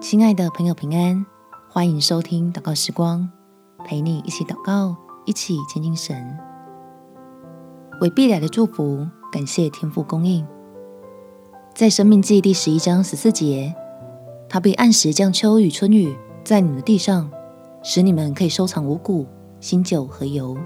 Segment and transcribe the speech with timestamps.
[0.00, 1.26] 亲爱的朋友，平安！
[1.68, 3.28] 欢迎收听祷告时光，
[3.84, 4.96] 陪你一起祷告，
[5.26, 6.38] 一起亲近神。
[8.00, 10.44] 为必来的祝福，感谢天父供应。
[11.74, 13.74] 在生命记第十一章十四节，
[14.48, 17.30] 他必按时降秋雨春雨在你们的地上，
[17.82, 19.26] 使你们可以收藏五谷、
[19.60, 20.56] 新酒和油。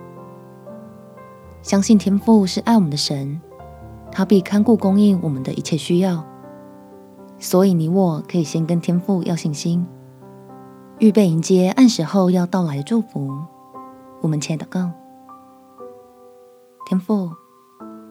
[1.61, 3.41] 相信天父是爱我们的神，
[4.13, 6.25] 他必看顾供应我们的一切需要。
[7.45, 9.87] 所以，你我可以先跟天父要信心，
[10.99, 13.31] 预备迎接按时后要到来的祝福。
[14.23, 14.91] 我们前祷告：
[16.87, 17.31] 天父，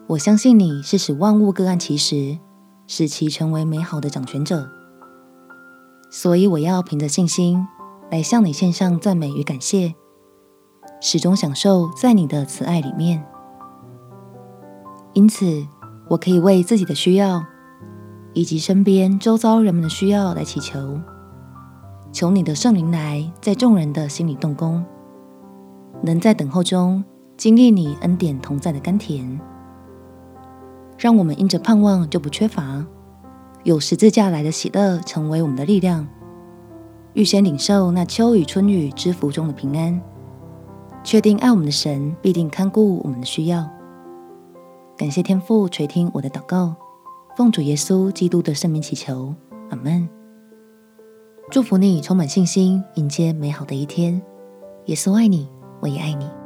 [0.06, 2.38] 我相信你是使万物各按其时，
[2.86, 4.70] 使其成为美好的掌权者。
[6.12, 7.68] 所以，我要凭着信心
[8.12, 9.96] 来向你献上赞美与感谢，
[11.02, 13.26] 始终享受在你的慈爱里面。
[15.14, 15.66] 因此，
[16.12, 17.44] 我可以为自己的需要。
[18.34, 21.00] 以及身边周遭人们的需要来祈求，
[22.12, 24.84] 求你的圣灵来在众人的心里动工，
[26.02, 27.04] 能在等候中
[27.38, 29.40] 经历你恩典同在的甘甜，
[30.98, 32.86] 让我们因着盼望就不缺乏，
[33.64, 36.08] 有十字架来的喜乐成为我们的力量，
[37.14, 40.02] 预先领受那秋雨春雨之福中的平安，
[41.04, 43.70] 确定爱我们的神必定看顾我们的需要。
[44.98, 46.76] 感谢天父垂听我的祷告。
[47.36, 49.34] 奉主耶稣基督的圣名祈求，
[49.72, 50.08] 阿门。
[51.50, 54.22] 祝福你充满信心，迎接美好的一天。
[54.86, 55.50] 耶稣爱你，
[55.82, 56.43] 我也爱你。